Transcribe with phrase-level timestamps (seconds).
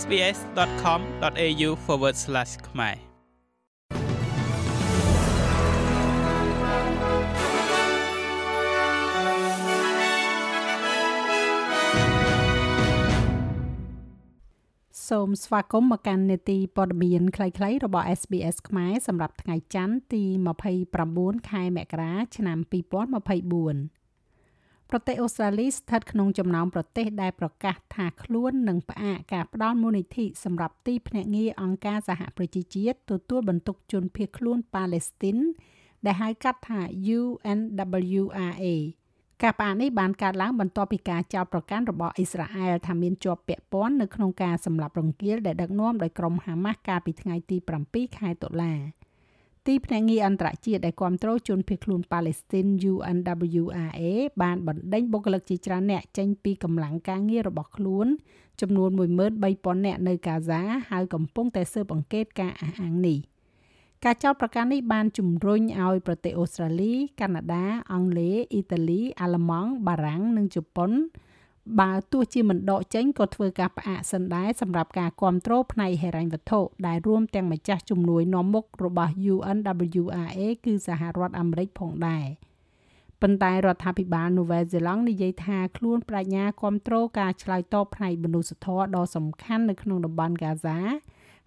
[0.00, 1.70] sbs.com.au/
[2.68, 2.96] ខ្មែរ
[15.08, 20.22] សូមស្វាគមន៍មកកាន់នេតិព័ត៌មានខ្លីៗរបស់ SBS ខ្មែរសម្រាប់ថ្ងៃច័ន្ទទី
[20.86, 24.05] 29ខែមករាឆ្នាំ2024
[24.90, 35.36] ប្រទេសអូស្ត្រាលីស្ថិតក្នុងចំណោមប្រទេសដែលប្រកាសថាខ្លួននឹងផ្អាកការផ្ដល់មូលនិធិសម្រាប់ទីភ្នាក់ងារអង្គការសហប្រជាជាតិទទួលបន្ទុកជនភៀសខ្លួនប៉ាឡេស្ទីន
[36.06, 36.80] ដែលហៅកាត់ថា
[37.18, 38.66] UNWRA
[39.42, 47.56] ការផ្អាកនេះបានកើតឡើងបន្ទាប់ពីការចោទប្រកាន់របស់អ៊ីស្រាអែលថាមានជាប់ពាក់ព័ន្ធនៅក្នុងការសម្លាប់រង្គាលដែលដឹកនាំដោយក្រុមហាម៉ាស់កាលពីថ្ងៃទី
[47.88, 48.74] 7ខែតុលា។
[49.66, 54.00] ទីភ្នាក់ងារអន្តរជាតិដែលគ្រប់គ្រងជនភៀសខ្លួនប៉ាឡេស្ទីន UNWRA
[54.42, 58.06] បានបណ្ដេញបុគ្គលិកជាច្រើនអ្នកចេញពីកម្លាំងការងាររបស់ខ្លួន
[58.60, 63.18] ចំនួន13000នាក់នៅកាហ្សាហើយកំពុងតែស៊ើបអង្កេតការអះអាងនេះ
[64.04, 70.90] ការចោទប្រកាន់នេះបានជំរុញឲ្យប្រទេសអូស្ត្រាលី កាណាដា អង់គ្លេស អ៊ីតាលី អាល្លឺម៉ង់ បារាំង និងជប៉ុន
[71.80, 82.26] បើទោះជាមិនដកចេញក៏ធ្វើការផ្អាកសិនដែរសម្រាប់ការគ្រប់គ្រងផ្នែកហិរញ្ញវត្ថុដែលរួមទាំងម្ចាស់ជំនួយនាំមុខរបស់ UNWRA គឺសហរដ្ឋអាមេរិកផងដែរ
[83.22, 90.78] ប៉ុន្តែរដ្ឋាភិបាលនូវែលសេឡង់និយាយថាខ្លួនបញ្ញាគ្រប់គ្រងការឆ្លើយតបផ្នែកមនុស្សធម៌ដ៏សំខាន់នៅក្នុងតំបន់ហ្គាហ្សា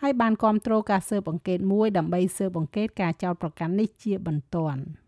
[0.00, 4.82] ហើយបានគ្រប់គ្រងការស៊ើបអង្កេតមួយដើម្បីស៊ើបអង្កេតការចោទប្រកាន់នេះជាបន្ទាន់។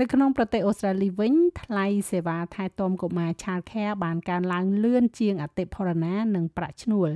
[0.00, 7.10] នៅក្នុងប្រទេសអូស្ត្រាលីវិញថ្លៃសេវាថែទាំកុមារ Child Care បានកើនឡើងលឿនជាងអតិផរណានិងប្រាក់ឈ្នួល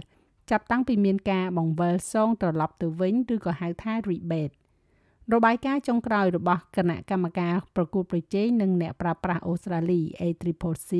[0.51, 4.55] ចាប់តាំងពីមានការបង្វិលសងត្រឡប់ទៅវិញឬក៏ហៅថា rebate
[5.35, 10.91] របាយការណ៍ចុងក្រោយរបស់គណៈកម្មការប្រកួតប្រជែងនិងអ្នកប្រាស្រ័យអូស្ត្រាលី ACCC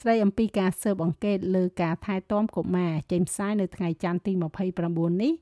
[0.00, 4.32] ស្ដីអំពីការស៊ើបអង្កេតលើការថែទាំកុមារចេញផ្សាយនៅថ្ងៃច័ន្ទទី
[4.78, 5.32] 29នេះ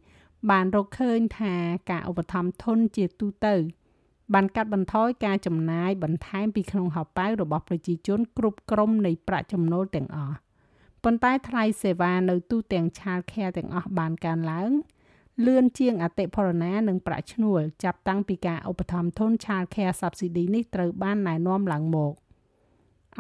[0.51, 1.55] បានរកឃើញថា
[1.91, 3.57] ការឧបត្ថម្ភធនជាទូទៅ
[4.35, 10.37] បានកាត់បន្ថយការចំណាយបន្ថែមពីក្នុងហោប៉ៅរបស់ប្រជាជនគ្រប់ក្រុមនៃប្រាក់ចំណូលទាំងអស់
[11.05, 14.71] ប៉ុន្តែថ្លៃសេវានៅទូទាំង Child Care ទាំងអស់បានកើនឡើង
[15.47, 22.13] លឿនជាងអតិផរណានិងប្រាក់ឈ្នួលចាប់តាំងពីការឧបត្ថម្ភធន Child Care Subsidy នេះត្រូវបានណែនាំឡើងមក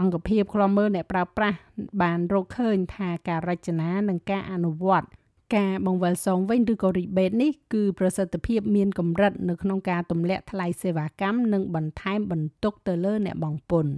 [0.01, 1.59] អង្គភាពឃ្លាំមើលអ្នកប្រើប្រាស់
[2.03, 5.09] បានរកឃើញថាការរចនានិងការអនុវត្ត
[5.57, 13.93] ការបង្វិលសងវិញឬក៏ rebate នេះគឺប្រសិទ្ធភាពមានកម្រិតនៅក្នុងការទម្លាក់ថ្លៃសេវាកម្មនិងបន្ថែមបន្ទុកទៅលើអ្នកបង់ពន្ធ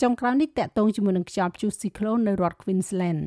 [0.00, 3.22] ចុងក្រោយនេះតកតងជាមួយនឹងខ្យល់ព្យុះស៊ីក្លូននៅរដ្ឋ Queensland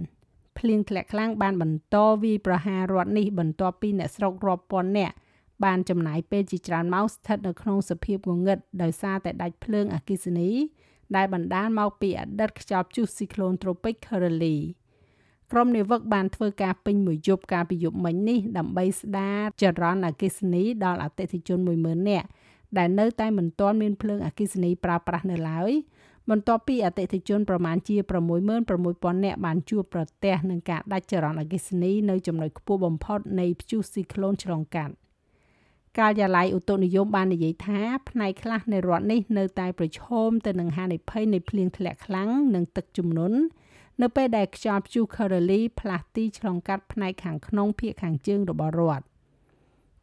[0.58, 5.16] ភ្លៀងធ្លាក់ខ្លាំងបានបន្តវាយប្រហាររដ្ឋនេះបន្ទាប់ពីអ្នកស្រុករាប់ពាន់នាក់
[5.64, 10.50] បានចំណាយពេលជាច្រើនម៉ោងស្ថិតនៅក្នុងសភាពងងឹតដោយសារតែដាច់ភ្លើងអគ្គិសនី
[11.16, 14.58] ដែលបណ្ដាលមកពីអតីតខ្យល់ព្យុះស៊ីក្លូនត្រូពិក Kirrily
[15.52, 22.28] ក្រុមនាវិកបានធ្វើការពេញមួយយប់កាលពីយប់មិញនេះដើម្បីស្ដារចរន្តអគ្គិសនីដល់អតិថិជន10000នាក់
[22.78, 25.72] ដែលនៅតែមិនទាន់មានភ្លើងអគ្គិសនីប្រើប្រាស់នៅឡើយ
[26.30, 27.96] បន្ទាប់ពីអតិថិជនប្រមាណជា
[28.60, 34.94] 66000នាក់បានជួបប្រទះនឹងការដាច់ចរន្តអគ្គិសនីនៅចំណុចខ្ពស់បំផុតនៃព្យុះស៊ីក្លូនឆ្លងកាត់
[36.00, 43.38] ការិយាល័យឧតុនិយមបាននិយាយថាផ្នែកខ្លះនៃរដ្ឋនេះនៅតែប្រឈមទៅនឹងហានិភ័យនៃភ្លៀងធ្លាក់ខ្លាំងនិងទឹកជំនន់
[44.02, 49.06] នៅពេលដែលខ្យល់ព្យុះ Kirrily ផ្លាស់ទីឆ្លងកាត់ផ្នែកខាងក្នុងភាគខាងជើងរបស់រដ្ឋ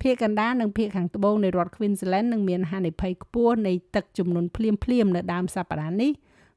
[0.03, 6.12] ភាគកណ្ដាលនិងភាគខាងត្បូងនៃរដ្ឋ Queensland នឹងមានហានិភ័យខ្ពស់នៃទឹកជំនន់ភ្លាមៗនៅដើមសប្តាហ៍នេះ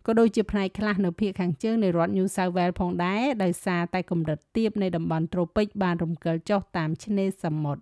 [0.06, 7.82] ក៏ដូចជាផ្នែកខ្លះនៅភាគខាងជើងនៃរដ្ឋ New South Wales ផងដែរដោយសារតែកម្រិតទាបនៃតំបន់ត្រូពិកបានរំកិលចុះតាមឆ្នេរសមុទ្រ